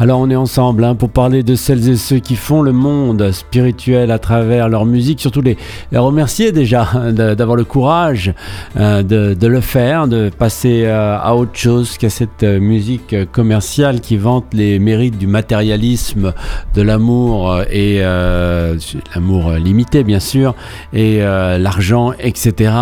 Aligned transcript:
Alors 0.00 0.20
on 0.20 0.30
est 0.30 0.36
ensemble 0.36 0.84
hein, 0.84 0.94
pour 0.94 1.10
parler 1.10 1.42
de 1.42 1.54
celles 1.54 1.90
et 1.90 1.96
ceux 1.96 2.20
qui 2.20 2.34
font 2.34 2.62
le 2.62 2.72
monde 2.72 3.32
spirituel 3.32 4.10
à 4.10 4.18
travers 4.18 4.70
leur 4.70 4.86
musique, 4.86 5.20
surtout 5.20 5.42
les, 5.42 5.58
remercier 5.94 6.52
déjà 6.52 6.88
d'avoir 7.10 7.54
le 7.54 7.64
courage 7.64 8.32
euh, 8.78 9.02
de, 9.02 9.46
le 9.46 9.60
faire, 9.60 10.08
de 10.08 10.30
passer 10.30 10.84
euh, 10.86 11.18
à 11.20 11.34
autre 11.34 11.54
chose 11.54 11.98
qu'à 11.98 12.08
cette 12.08 12.44
euh, 12.44 12.60
musique 12.60 13.14
commerciale 13.30 14.00
qui 14.00 14.16
vante 14.16 14.46
les 14.54 14.78
mérites 14.78 15.18
du 15.18 15.26
matérialisme, 15.26 16.32
de 16.74 16.80
l'amour 16.80 17.60
et 17.70 18.00
l'amour 18.00 19.52
limité 19.52 20.02
bien 20.02 20.20
sûr, 20.20 20.54
et 20.94 21.18
l'argent, 21.18 22.12
etc. 22.18 22.72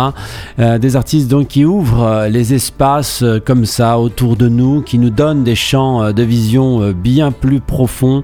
des 0.57 0.95
artistes 0.95 1.27
donc 1.27 1.47
qui 1.47 1.65
ouvrent 1.65 2.27
les 2.29 2.53
espaces 2.53 3.25
comme 3.45 3.65
ça 3.65 3.99
autour 3.99 4.37
de 4.37 4.47
nous, 4.47 4.81
qui 4.81 4.97
nous 4.99 5.09
donnent 5.09 5.43
des 5.43 5.55
champs 5.55 6.13
de 6.13 6.23
vision 6.23 6.93
bien 7.09 7.31
plus 7.31 7.59
profond. 7.59 8.21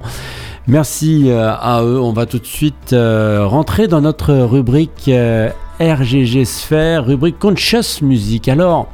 Merci 0.67 1.31
euh, 1.31 1.51
à 1.51 1.81
eux. 1.83 1.99
On 1.99 2.13
va 2.13 2.27
tout 2.27 2.37
de 2.37 2.45
suite 2.45 2.93
euh, 2.93 3.47
rentrer 3.47 3.87
dans 3.87 4.01
notre 4.01 4.31
rubrique 4.33 5.07
euh, 5.07 5.49
RGG 5.79 6.45
Sphère, 6.45 7.05
rubrique 7.05 7.39
Conscious 7.39 8.03
Music. 8.03 8.47
Alors, 8.47 8.87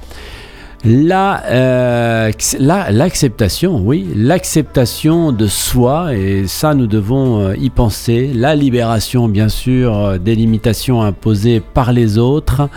l'acceptation, 0.86 3.82
oui, 3.84 4.08
l'acceptation 4.16 5.34
de 5.34 5.48
soi, 5.48 6.16
et 6.16 6.48
ça 6.48 6.74
nous 6.74 6.88
devons 6.88 7.54
y 7.54 7.70
penser, 7.70 8.32
la 8.34 8.56
libération 8.56 9.28
bien 9.28 9.50
sûr 9.50 10.18
des 10.20 10.36
limitations 10.36 11.02
imposées 11.04 11.60
par 11.60 11.92
les 11.92 12.18
autres, 12.18 12.70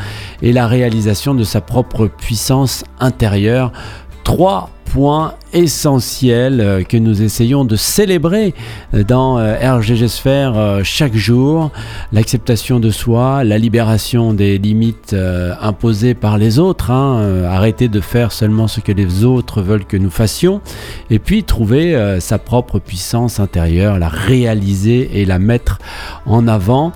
et 0.42 0.52
la 0.52 0.66
réalisation 0.66 1.34
de 1.34 1.44
sa 1.44 1.62
propre 1.62 2.08
puissance 2.08 2.84
intérieure. 3.00 3.72
Trois 4.24 4.68
point 4.94 5.34
essentiel 5.52 6.60
euh, 6.60 6.84
que 6.84 6.96
nous 6.96 7.20
essayons 7.20 7.64
de 7.64 7.74
célébrer 7.74 8.54
euh, 8.94 9.02
dans 9.02 9.38
euh, 9.38 9.56
RGG 9.56 10.06
Sphère 10.06 10.54
chaque 10.84 11.16
jour. 11.16 11.72
L'acceptation 12.12 12.78
de 12.78 12.90
soi, 12.90 13.42
la 13.42 13.58
libération 13.58 14.34
des 14.34 14.56
limites 14.56 15.16
imposées 15.60 16.14
par 16.14 16.38
les 16.38 16.60
autres, 16.60 16.92
hein, 16.92 17.42
arrêter 17.44 17.88
de 17.88 18.00
faire 18.00 18.30
seulement 18.30 18.68
ce 18.68 18.80
que 18.80 18.92
les 18.92 19.24
autres 19.24 19.62
veulent 19.62 19.84
que 19.84 19.96
nous 19.96 20.10
fassions, 20.10 20.60
et 21.10 21.18
puis 21.18 21.42
trouver 21.42 22.18
sa 22.20 22.38
propre 22.38 22.78
puissance 22.78 23.40
intérieure, 23.40 23.98
la 23.98 24.08
réaliser 24.08 25.20
et 25.20 25.24
la 25.24 25.38
mettre 25.38 25.78
en 26.26 26.46
avant. 26.46 26.92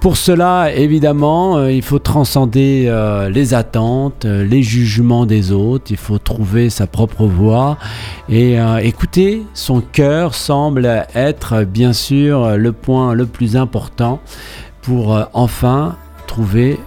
Pour 0.00 0.16
cela, 0.16 0.72
évidemment, 0.72 1.56
euh, 1.56 1.72
il 1.72 1.82
faut 1.82 1.98
transcender 1.98 2.84
euh, 2.86 3.28
les 3.28 3.52
attentes, 3.52 4.26
euh, 4.26 4.44
les 4.44 4.62
jugements 4.62 5.26
des 5.26 5.50
autres, 5.50 5.86
il 5.90 5.96
faut 5.96 6.18
trouver 6.18 6.70
sa 6.70 6.86
propre 6.86 7.26
voie 7.26 7.78
et 8.28 8.58
écouter 8.82 9.42
son 9.54 9.80
cœur 9.80 10.34
semble 10.34 11.06
être 11.14 11.64
bien 11.64 11.92
sûr 11.92 12.56
le 12.56 12.72
point 12.72 13.14
le 13.14 13.26
plus 13.26 13.56
important 13.56 14.20
pour 14.82 15.18
enfin 15.32 15.96
trouver, 16.26 16.78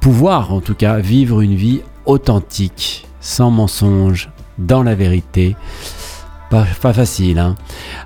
pouvoir 0.00 0.54
en 0.54 0.60
tout 0.60 0.74
cas 0.74 0.98
vivre 0.98 1.42
une 1.42 1.54
vie 1.54 1.82
authentique, 2.06 3.06
sans 3.20 3.50
mensonge, 3.50 4.30
dans 4.58 4.82
la 4.82 4.94
vérité. 4.94 5.54
Pas, 6.52 6.92
facile. 6.92 7.38
Hein. 7.38 7.54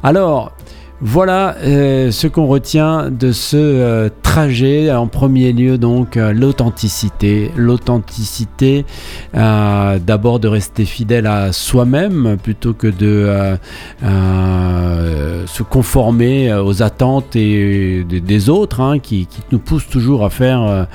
Alors, 0.05 0.53
voilà 1.02 1.56
euh, 1.58 2.11
ce 2.11 2.27
qu'on 2.27 2.47
retient 2.47 3.11
de 3.11 3.30
ce 3.30 3.56
euh, 3.56 4.08
trajet. 4.22 4.91
En 4.91 5.06
premier 5.06 5.53
lieu, 5.53 5.77
donc, 5.77 6.16
euh, 6.16 6.33
l'authenticité. 6.33 7.50
L'authenticité, 7.55 8.86
d'abord 9.34 10.41
de 10.41 10.48
rester 10.48 10.84
fidèle 10.84 11.27
à 11.27 11.53
soi-même 11.53 12.36
plutôt 12.42 12.72
que 12.72 12.86
de 12.86 13.56
se 14.03 15.62
conformer 15.62 16.53
aux 16.55 16.83
attentes 16.83 17.33
des 17.33 18.48
autres 18.48 18.81
hein, 18.81 18.98
qui, 18.98 19.28
nous 19.53 19.58
poussent 19.58 19.88
toujours 19.88 20.25
à 20.25 20.31
faire 20.31 20.87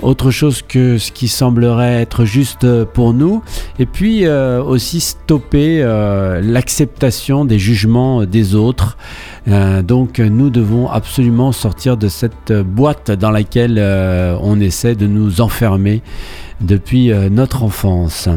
autre 0.00 0.30
chose 0.30 0.62
que 0.62 0.98
ce 0.98 1.10
qui 1.12 1.28
semblerait 1.28 2.00
être 2.02 2.24
juste 2.24 2.66
pour 2.84 3.12
nous. 3.12 3.42
Et 3.78 3.86
puis 3.86 4.26
aussi 4.28 5.00
stopper 5.00 5.82
l'acceptation 6.42 7.44
des 7.44 7.58
jugements 7.58 8.24
des 8.24 8.54
autres. 8.54 8.96
Euh, 9.46 9.82
donc 9.82 10.18
nous 10.18 10.50
devons 10.50 10.88
absolument 10.88 11.52
sortir 11.52 11.96
de 11.96 12.08
cette 12.08 12.52
boîte 12.52 13.10
dans 13.10 13.30
laquelle 13.30 13.76
euh, 13.78 14.36
on 14.42 14.60
essaie 14.60 14.94
de 14.94 15.06
nous 15.06 15.40
enfermer 15.40 16.02
depuis 16.60 17.12
euh, 17.12 17.28
notre 17.28 17.62
enfance. 17.62 18.28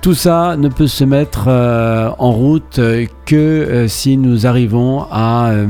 Tout 0.00 0.14
ça 0.14 0.56
ne 0.56 0.68
peut 0.68 0.86
se 0.86 1.04
mettre 1.04 1.48
en 1.48 2.32
route 2.32 2.80
que 3.28 3.36
euh, 3.36 3.88
si 3.88 4.16
nous 4.16 4.46
arrivons 4.46 5.04
à 5.10 5.50
euh, 5.50 5.66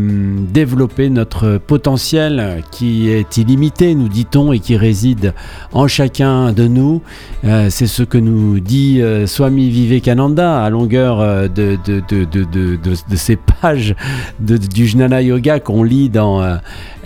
développer 0.52 1.10
notre 1.10 1.58
potentiel 1.58 2.62
qui 2.70 3.10
est 3.10 3.36
illimité, 3.36 3.96
nous 3.96 4.08
dit-on, 4.08 4.52
et 4.52 4.60
qui 4.60 4.76
réside 4.76 5.34
en 5.72 5.88
chacun 5.88 6.52
de 6.52 6.68
nous. 6.68 7.02
Euh, 7.44 7.66
c'est 7.68 7.88
ce 7.88 8.04
que 8.04 8.16
nous 8.16 8.60
dit 8.60 9.02
Swami 9.26 9.70
Vivekananda 9.70 10.62
à 10.62 10.70
longueur 10.70 11.18
de, 11.48 11.76
de, 11.84 12.00
de, 12.36 13.16
ces 13.16 13.34
pages 13.34 13.96
du 14.38 14.86
Jnana 14.86 15.20
Yoga 15.20 15.58
qu'on 15.58 15.82
lit 15.82 16.10
dans 16.10 16.40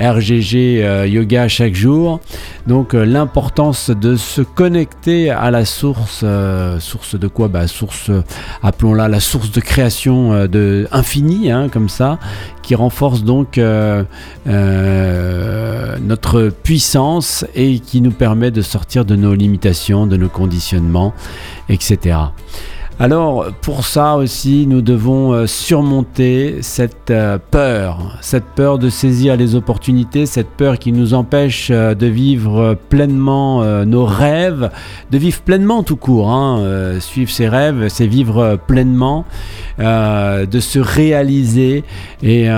RGG 0.03 1.09
Yoga 1.09 1.49
chaque 1.49 1.75
jour. 1.75 2.21
Donc 2.67 2.93
l'importance 2.93 3.91
de 3.91 4.17
se 4.17 4.43
connecter 4.43 5.31
à 5.31 5.51
la 5.51 5.65
source, 5.65 6.25
source 6.79 7.19
de 7.19 7.29
quoi? 7.29 7.49
Bah, 7.49 7.67
Source, 7.67 8.11
appelons-la 8.63 9.09
la 9.09 9.21
source 9.21 9.51
de 9.51 9.61
création 9.61 10.47
de 10.47 10.89
infini, 10.93 11.51
hein, 11.51 11.69
comme 11.69 11.89
ça, 11.89 12.19
qui 12.63 12.75
renforce 12.75 13.25
donc 13.25 13.59
euh, 13.59 14.05
euh, 14.47 15.97
notre 16.01 16.49
puissance 16.49 17.45
et 17.55 17.81
qui 17.81 18.01
nous 18.01 18.13
permet 18.13 18.51
de 18.51 18.63
sortir 18.63 19.05
de 19.05 19.17
nos 19.17 19.35
limitations, 19.35 20.07
de 20.07 20.17
nos 20.17 20.29
conditionnements, 20.29 21.13
etc. 21.69 22.17
Alors 23.01 23.47
pour 23.63 23.85
ça 23.87 24.17
aussi, 24.17 24.67
nous 24.67 24.83
devons 24.83 25.33
euh, 25.33 25.47
surmonter 25.47 26.59
cette 26.61 27.11
euh, 27.11 27.39
peur, 27.51 28.19
cette 28.21 28.45
peur 28.45 28.79
de 28.79 28.91
saisir 28.91 29.37
les 29.37 29.55
opportunités, 29.55 30.27
cette 30.27 30.51
peur 30.51 30.79
qui 30.79 30.93
nous 30.93 31.15
empêche 31.15 31.69
euh, 31.71 31.95
de 31.95 32.07
vivre 32.07 32.77
pleinement 32.91 33.65
nos 33.85 34.05
rêves, 34.05 34.71
de 35.11 35.19
vivre 35.19 35.41
pleinement 35.41 35.83
tout 35.83 35.97
court. 35.97 36.31
Hein. 36.31 36.99
Suivre 37.01 37.31
ses 37.31 37.49
rêves, 37.49 37.89
c'est 37.89 38.07
vivre 38.07 38.59
pleinement, 38.67 39.25
de 39.79 40.61
se 40.61 40.79
réaliser. 40.79 41.85
Et 42.23 42.49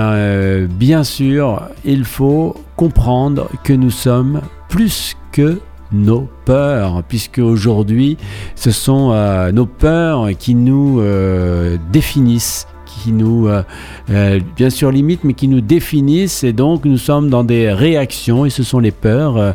bien 0.69 1.03
sûr, 1.03 1.61
il 1.83 2.03
faut 2.05 2.55
comprendre 2.75 3.49
que 3.63 3.73
nous 3.73 3.91
sommes 3.91 4.41
plus 4.69 5.15
que 5.31 5.59
nos 5.91 6.27
peurs, 6.45 7.03
puisque 7.03 7.39
aujourd'hui, 7.39 8.17
ce 8.55 8.71
sont 8.71 9.11
euh, 9.11 9.51
nos 9.51 9.65
peurs 9.65 10.29
qui 10.37 10.55
nous 10.55 10.99
euh, 10.99 11.77
définissent 11.91 12.67
qui 13.03 13.11
nous, 13.11 13.49
euh, 13.49 14.39
bien 14.55 14.69
sûr, 14.69 14.89
limitent, 14.89 15.25
mais 15.25 15.33
qui 15.33 15.49
nous 15.49 15.59
définissent. 15.59 16.45
Et 16.45 16.53
donc, 16.53 16.85
nous 16.85 16.97
sommes 16.97 17.29
dans 17.29 17.43
des 17.43 17.73
réactions, 17.73 18.45
et 18.45 18.49
ce 18.49 18.63
sont 18.63 18.79
les 18.79 18.91
peurs 18.91 19.53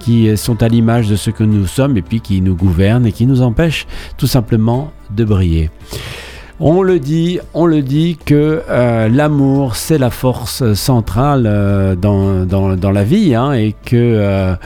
qui 0.00 0.36
sont 0.36 0.60
à 0.60 0.66
l'image 0.66 1.08
de 1.08 1.14
ce 1.14 1.30
que 1.30 1.44
nous 1.44 1.68
sommes, 1.68 1.96
et 1.96 2.02
puis 2.02 2.20
qui 2.20 2.40
nous 2.40 2.56
gouvernent 2.56 3.06
et 3.06 3.12
qui 3.12 3.26
nous 3.26 3.42
empêchent 3.42 3.86
tout 4.16 4.26
simplement 4.26 4.90
de 5.14 5.24
briller. 5.24 5.70
On 6.62 6.82
le 6.82 6.98
dit, 6.98 7.40
on 7.54 7.64
le 7.64 7.80
dit 7.80 8.18
que 8.22 8.62
euh, 8.68 9.08
l'amour 9.08 9.76
c'est 9.76 9.96
la 9.96 10.10
force 10.10 10.74
centrale 10.74 11.46
euh, 11.46 11.94
dans, 11.94 12.44
dans, 12.44 12.90
la 12.90 13.02
vie 13.02 13.34
hein, 13.34 13.54
et 13.54 13.74
que 13.82 14.56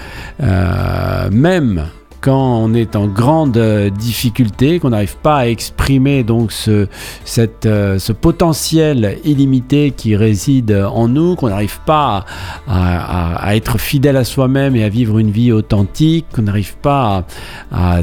euh, 0.42 1.30
même 1.30 1.84
quand 2.24 2.58
on 2.62 2.72
est 2.72 2.96
en 2.96 3.06
grande 3.06 3.58
euh, 3.58 3.90
difficulté, 3.90 4.80
qu'on 4.80 4.88
n'arrive 4.88 5.18
pas 5.18 5.40
à 5.40 5.46
exprimer 5.46 6.24
donc 6.24 6.54
euh, 6.68 6.86
ce 7.26 8.12
potentiel 8.12 9.18
illimité 9.24 9.90
qui 9.90 10.16
réside 10.16 10.72
en 10.90 11.06
nous, 11.08 11.36
qu'on 11.36 11.50
n'arrive 11.50 11.80
pas 11.84 12.24
à, 12.66 13.54
être 13.54 13.76
fidèle 13.78 14.16
à 14.16 14.24
soi-même 14.24 14.74
et 14.74 14.84
à 14.84 14.88
vivre 14.88 15.18
une 15.18 15.30
vie 15.30 15.52
authentique, 15.52 16.24
qu'on 16.34 16.42
n'arrive 16.42 16.78
pas 16.78 17.26
à, 17.70 18.00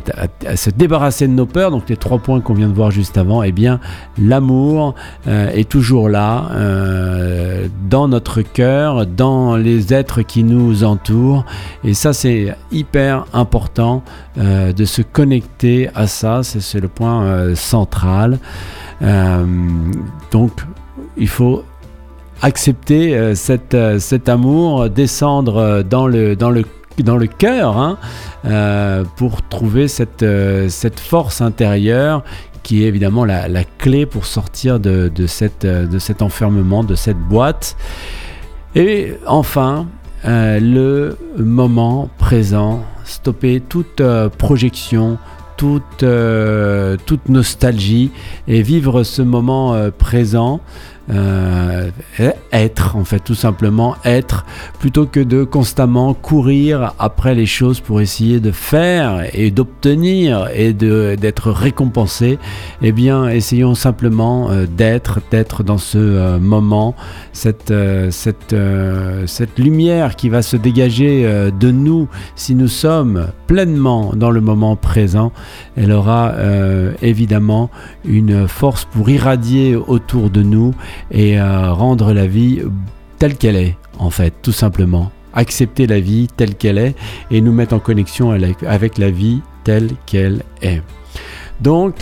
se 0.55 0.69
débarrasser 0.69 1.27
de 1.27 1.33
nos 1.33 1.47
peurs, 1.47 1.71
donc 1.71 1.89
les 1.89 1.97
trois 1.97 2.19
points 2.19 2.41
qu'on 2.41 2.53
vient 2.53 2.69
de 2.69 2.75
voir 2.75 2.91
juste 2.91 3.17
avant, 3.17 3.41
eh 3.41 3.51
bien 3.51 3.79
l'amour 4.21 4.93
euh, 5.27 5.49
est 5.49 5.67
toujours 5.67 6.09
là 6.09 6.49
dans 7.89 8.07
notre 8.07 8.43
cœur, 8.43 9.07
dans 9.07 9.57
les 9.57 9.95
êtres 9.95 10.21
qui 10.21 10.43
nous 10.43 10.83
entourent, 10.83 11.43
et 11.83 11.95
ça 11.95 12.13
c'est 12.13 12.55
hyper 12.71 13.25
important 13.33 14.03
euh, 14.37 14.71
de 14.73 14.85
se 14.85 15.01
connecter 15.01 15.89
à 15.95 16.07
ça, 16.07 16.41
c'est 16.43 16.79
le 16.79 16.87
point 16.87 17.23
euh, 17.23 17.55
central. 17.55 18.39
Euh, 19.01 19.45
donc 20.31 20.51
il 21.17 21.27
faut 21.27 21.63
accepter 22.41 23.35
cet 23.35 24.29
amour, 24.29 24.89
descendre 24.89 25.83
dans 25.83 26.07
le, 26.07 26.35
dans 26.35 26.49
le 26.49 26.63
dans 26.97 27.17
le 27.17 27.27
cœur 27.27 27.77
hein, 27.77 27.97
pour 29.15 29.41
trouver 29.47 29.87
cette, 29.87 30.25
cette 30.69 30.99
force 30.99 31.41
intérieure 31.41 32.23
qui 32.63 32.83
est 32.83 32.87
évidemment 32.87 33.25
la, 33.25 33.63
clé 33.77 34.05
pour 34.05 34.25
sortir 34.25 34.79
de, 34.79 35.11
cette, 35.27 35.65
de 35.65 35.99
cet 35.99 36.21
enfermement, 36.21 36.83
de 36.83 36.95
cette 36.95 37.17
boîte. 37.17 37.75
Et 38.75 39.13
enfin, 39.25 39.87
le 40.23 41.17
moment 41.37 42.09
présent, 42.17 42.83
stopper 43.03 43.61
toute 43.61 44.01
projection, 44.37 45.17
toute, 45.61 46.01
euh, 46.01 46.97
toute 47.05 47.29
nostalgie 47.29 48.09
et 48.47 48.63
vivre 48.63 49.03
ce 49.03 49.21
moment 49.21 49.75
euh, 49.75 49.91
présent 49.95 50.59
euh, 51.11 51.89
être 52.53 52.95
en 52.95 53.03
fait 53.03 53.19
tout 53.19 53.35
simplement 53.35 53.95
être 54.05 54.45
plutôt 54.79 55.05
que 55.05 55.19
de 55.19 55.43
constamment 55.43 56.13
courir 56.13 56.93
après 56.99 57.35
les 57.35 57.45
choses 57.45 57.81
pour 57.81 57.99
essayer 57.99 58.39
de 58.39 58.51
faire 58.51 59.25
et 59.33 59.51
d'obtenir 59.51 60.47
et 60.53 60.73
d'être 60.73 61.51
récompensé 61.51 62.39
eh 62.81 62.91
bien 62.93 63.27
essayons 63.27 63.75
simplement 63.75 64.51
euh, 64.51 64.65
d'être 64.67 65.19
d'être 65.31 65.63
dans 65.63 65.77
ce 65.77 65.97
euh, 65.97 66.39
moment 66.39 66.95
cette 67.33 67.73
cette 68.09 68.55
cette 69.25 69.59
lumière 69.59 70.15
qui 70.15 70.29
va 70.29 70.41
se 70.41 70.55
dégager 70.55 71.23
de 71.51 71.71
nous 71.71 72.07
si 72.35 72.55
nous 72.55 72.67
sommes 72.67 73.27
pleinement 73.47 74.13
dans 74.15 74.31
le 74.31 74.41
moment 74.41 74.75
présent. 74.75 75.31
Elle 75.75 75.91
aura 75.91 76.33
évidemment 77.01 77.69
une 78.05 78.47
force 78.47 78.85
pour 78.85 79.09
irradier 79.09 79.75
autour 79.75 80.29
de 80.29 80.41
nous 80.43 80.73
et 81.09 81.39
euh, 81.39 81.71
rendre 81.73 82.13
la 82.13 82.27
vie 82.27 82.61
telle 83.17 83.35
qu'elle 83.37 83.55
est, 83.55 83.77
en 83.99 84.09
fait, 84.09 84.33
tout 84.41 84.51
simplement. 84.51 85.11
Accepter 85.33 85.87
la 85.87 85.99
vie 85.99 86.27
telle 86.35 86.55
qu'elle 86.55 86.77
est 86.77 86.95
et 87.29 87.41
nous 87.41 87.53
mettre 87.53 87.73
en 87.73 87.79
connexion 87.79 88.31
avec 88.31 88.97
la 88.97 89.11
vie 89.11 89.41
telle 89.63 89.91
qu'elle 90.05 90.43
est. 90.61 90.81
Donc, 91.61 91.95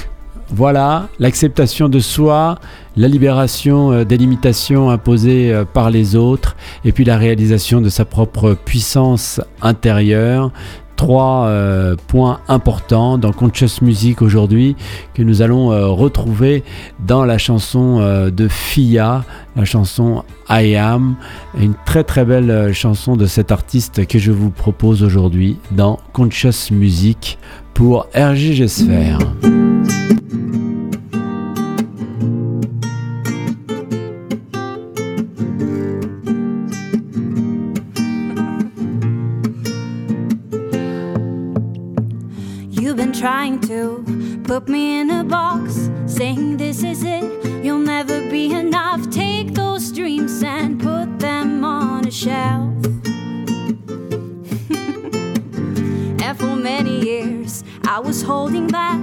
voilà, 0.51 1.09
l'acceptation 1.19 1.89
de 1.89 1.99
soi, 1.99 2.57
la 2.97 3.07
libération 3.07 3.91
euh, 3.91 4.03
des 4.03 4.17
limitations 4.17 4.89
imposées 4.89 5.53
euh, 5.53 5.63
par 5.63 5.91
les 5.91 6.15
autres, 6.15 6.55
et 6.83 6.91
puis 6.91 7.05
la 7.05 7.17
réalisation 7.17 7.81
de 7.81 7.89
sa 7.89 8.03
propre 8.03 8.53
puissance 8.53 9.41
intérieure, 9.61 10.51
trois 10.99 11.45
euh, 11.45 11.95
points 12.07 12.41
importants 12.49 13.17
dans 13.17 13.31
Conscious 13.31 13.81
Music 13.81 14.21
aujourd'hui 14.21 14.75
que 15.13 15.23
nous 15.23 15.41
allons 15.41 15.71
euh, 15.71 15.87
retrouver 15.87 16.61
dans 17.07 17.23
la 17.23 17.37
chanson 17.37 17.99
euh, 18.01 18.29
de 18.29 18.49
Fia, 18.49 19.23
la 19.55 19.63
chanson 19.63 20.25
I 20.49 20.75
Am, 20.75 21.15
une 21.57 21.73
très 21.85 22.03
très 22.03 22.25
belle 22.25 22.73
chanson 22.73 23.15
de 23.15 23.27
cet 23.27 23.53
artiste 23.53 24.07
que 24.07 24.19
je 24.19 24.33
vous 24.33 24.49
propose 24.49 25.01
aujourd'hui 25.01 25.55
dans 25.71 26.01
Conscious 26.11 26.69
Music 26.71 27.39
pour 27.73 28.07
RJG 28.13 28.67
Sphere. 28.67 29.19
Trying 43.29 43.59
to 43.59 44.03
put 44.43 44.67
me 44.67 44.99
in 44.99 45.11
a 45.11 45.23
box, 45.23 45.91
saying 46.07 46.57
this 46.57 46.83
is 46.83 47.03
it, 47.03 47.23
you'll 47.63 47.85
never 47.95 48.27
be 48.27 48.51
enough. 48.51 49.07
Take 49.11 49.53
those 49.53 49.91
dreams 49.91 50.41
and 50.41 50.79
put 50.79 51.19
them 51.19 51.63
on 51.63 52.07
a 52.07 52.11
shelf. 52.11 52.73
and 56.25 56.39
for 56.39 56.55
many 56.55 57.05
years, 57.05 57.63
I 57.87 57.99
was 57.99 58.23
holding 58.23 58.67
back, 58.67 58.99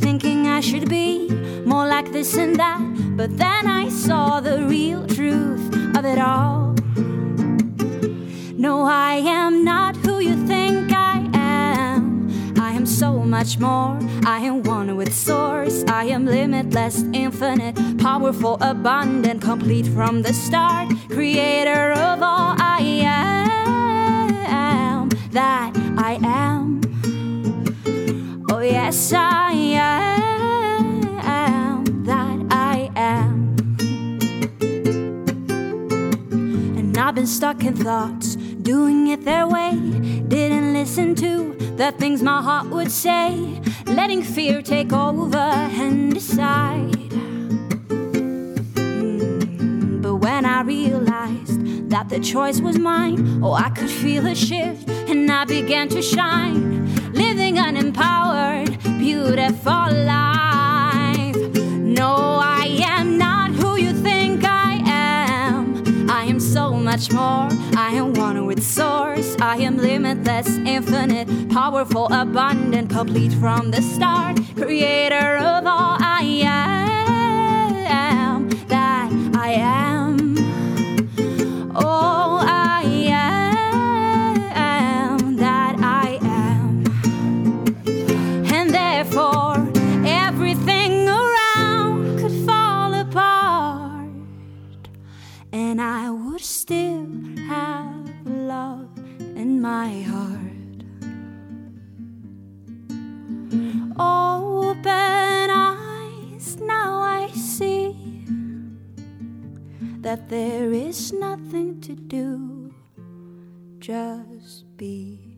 thinking 0.00 0.48
I 0.48 0.60
should 0.60 0.88
be 0.88 1.30
more 1.64 1.86
like 1.86 2.10
this 2.10 2.36
and 2.36 2.56
that. 2.56 2.80
But 3.16 3.38
then 3.38 3.68
I 3.68 3.90
saw 3.90 4.40
the 4.40 4.64
real 4.64 5.06
truth 5.06 5.96
of 5.96 6.04
it 6.04 6.18
all. 6.18 6.74
No, 8.58 8.82
I 8.82 9.22
am 9.24 9.62
not 9.62 9.97
much 13.38 13.56
more. 13.60 13.96
I 14.26 14.40
am 14.40 14.64
one 14.64 14.96
with 14.96 15.14
Source. 15.14 15.84
I 15.86 16.06
am 16.06 16.26
limitless, 16.26 17.04
infinite, 17.12 17.76
powerful, 17.98 18.58
abundant, 18.60 19.42
complete 19.42 19.86
from 19.86 20.22
the 20.22 20.32
start. 20.32 20.88
Creator 21.08 21.92
of 21.92 22.20
all 22.20 22.56
I 22.58 22.80
am, 24.50 25.08
that 25.30 25.72
I 25.96 26.18
am. 26.24 26.80
Oh, 28.50 28.58
yes, 28.58 29.12
I 29.14 29.52
am, 29.52 31.00
that 32.06 32.38
I 32.50 32.90
am. 32.96 33.56
And 36.76 36.98
I've 36.98 37.14
been 37.14 37.28
stuck 37.28 37.62
in 37.62 37.76
thoughts, 37.76 38.34
doing 38.34 39.06
it 39.06 39.24
their 39.24 39.46
way. 39.46 39.78
Didn't 40.26 40.72
listen 40.72 41.14
to 41.16 41.57
the 41.78 41.92
things 41.92 42.22
my 42.24 42.42
heart 42.42 42.66
would 42.70 42.90
say, 42.90 43.62
letting 43.86 44.20
fear 44.20 44.60
take 44.62 44.92
over 44.92 45.38
and 45.38 46.12
decide. 46.12 46.90
Mm, 48.74 50.02
but 50.02 50.16
when 50.16 50.44
I 50.44 50.62
realized 50.62 51.88
that 51.88 52.08
the 52.08 52.18
choice 52.18 52.60
was 52.60 52.80
mine, 52.80 53.40
oh, 53.44 53.52
I 53.52 53.70
could 53.70 53.88
feel 53.88 54.26
a 54.26 54.34
shift 54.34 54.88
and 55.08 55.30
I 55.30 55.44
began 55.44 55.88
to 55.90 56.02
shine, 56.02 56.84
living 57.12 57.58
an 57.58 57.76
empowered, 57.76 58.76
beautiful 58.98 59.92
life. 60.04 61.36
No, 61.54 62.40
I 62.42 62.57
am. 66.28 66.40
So 66.40 66.72
much 66.72 67.10
more. 67.10 67.48
I 67.76 67.90
am 67.94 68.12
one 68.14 68.46
with 68.46 68.62
Source. 68.62 69.36
I 69.40 69.56
am 69.58 69.76
limitless, 69.78 70.48
infinite, 70.48 71.28
powerful, 71.50 72.06
abundant, 72.12 72.90
complete 72.90 73.32
from 73.34 73.70
the 73.70 73.82
start. 73.82 74.36
Creator 74.56 75.36
of 75.38 75.66
all 75.66 75.96
I 76.00 76.22
am, 76.44 76.77
that 110.08 110.30
there 110.30 110.72
is 110.72 111.12
nothing 111.12 111.78
to 111.82 111.94
do, 111.94 112.72
just 113.78 114.64
be. 114.78 115.36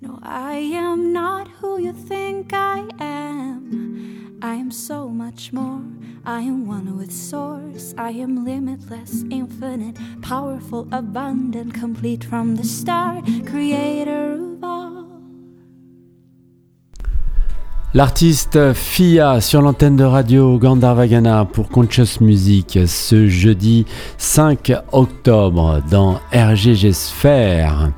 No, 0.00 0.18
I 0.22 0.54
am 0.54 1.12
not 1.12 1.46
who 1.48 1.78
you 1.78 1.92
think 1.92 2.54
I 2.54 2.88
am. 2.98 4.38
I 4.40 4.54
am 4.54 4.70
so 4.70 5.10
much 5.10 5.52
more. 5.52 5.84
I 6.24 6.40
am 6.40 6.66
one 6.66 6.96
with 6.96 7.12
Source. 7.12 7.92
I 7.98 8.12
am 8.12 8.46
limitless, 8.46 9.24
infinite, 9.30 9.98
powerful, 10.22 10.88
abundant, 10.90 11.74
complete 11.74 12.24
from 12.24 12.56
the 12.56 12.64
start, 12.64 13.26
creator 13.44 14.39
L'artiste 17.92 18.72
Fia 18.72 19.40
sur 19.40 19.62
l'antenne 19.62 19.96
de 19.96 20.04
radio 20.04 20.58
Gandharvagana 20.58 21.44
pour 21.44 21.68
Conscious 21.68 22.20
Music 22.20 22.78
ce 22.86 23.26
jeudi 23.26 23.84
5 24.16 24.72
octobre 24.92 25.82
dans 25.90 26.20
RGG 26.32 26.92
Sphere. 26.92 27.90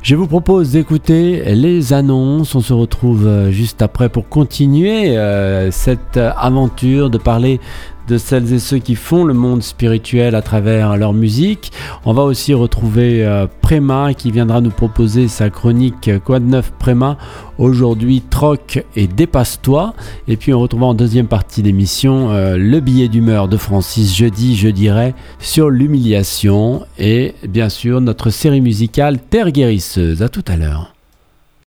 Je 0.00 0.16
vous 0.16 0.26
propose 0.26 0.70
d'écouter 0.70 1.54
les 1.54 1.92
annonces. 1.92 2.54
On 2.54 2.62
se 2.62 2.72
retrouve 2.72 3.50
juste 3.50 3.82
après 3.82 4.08
pour 4.08 4.26
continuer 4.26 5.18
euh, 5.18 5.70
cette 5.70 6.16
aventure 6.16 7.10
de 7.10 7.18
parler 7.18 7.60
de 8.08 8.18
celles 8.18 8.52
et 8.52 8.58
ceux 8.58 8.78
qui 8.78 8.94
font 8.94 9.24
le 9.24 9.34
monde 9.34 9.62
spirituel 9.62 10.34
à 10.34 10.42
travers 10.42 10.96
leur 10.96 11.12
musique. 11.12 11.72
On 12.04 12.12
va 12.12 12.22
aussi 12.22 12.54
retrouver 12.54 13.24
euh, 13.24 13.46
Préma 13.62 14.14
qui 14.14 14.30
viendra 14.30 14.60
nous 14.60 14.70
proposer 14.70 15.28
sa 15.28 15.50
chronique 15.50 16.10
Quoi 16.24 16.40
de 16.40 16.44
neuf 16.44 16.72
Préma 16.78 17.18
Aujourd'hui, 17.58 18.22
troc 18.28 18.84
et 18.96 19.06
dépasse-toi. 19.06 19.94
Et 20.28 20.36
puis 20.36 20.52
on 20.52 20.60
retrouvera 20.60 20.88
en 20.88 20.94
deuxième 20.94 21.26
partie 21.26 21.62
d'émission 21.62 22.30
euh, 22.30 22.56
le 22.56 22.80
billet 22.80 23.08
d'humeur 23.08 23.48
de 23.48 23.56
Francis 23.56 24.14
jeudi, 24.14 24.56
je 24.56 24.68
dirais, 24.68 25.14
sur 25.38 25.70
l'humiliation 25.70 26.82
et 26.98 27.34
bien 27.48 27.68
sûr 27.68 28.00
notre 28.00 28.30
série 28.30 28.60
musicale 28.60 29.18
Terre 29.18 29.50
guérisseuse. 29.50 30.22
À 30.22 30.28
tout 30.28 30.44
à 30.46 30.56
l'heure. 30.56 30.95